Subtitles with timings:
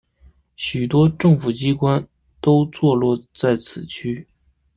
[0.55, 2.07] 许多政府机关
[2.41, 4.27] 都座落在此区。